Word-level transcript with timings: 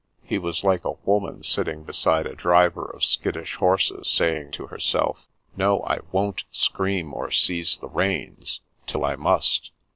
He 0.23 0.39
was 0.39 0.63
like 0.63 0.83
a 0.83 0.93
woman 1.05 1.43
sitting 1.43 1.83
beside 1.83 2.25
a 2.25 2.33
driver 2.33 2.85
of 2.89 3.03
skittish 3.05 3.57
horses, 3.57 4.07
saying 4.09 4.49
to 4.53 4.65
herself:" 4.65 5.27
No, 5.55 5.83
I 5.83 5.99
won't 6.11 6.43
scream 6.51 7.13
or 7.13 7.29
seize 7.29 7.77
the 7.77 7.87
reins 7.87 8.61
till 8.87 9.05
I 9.05 9.15
must 9.15 9.69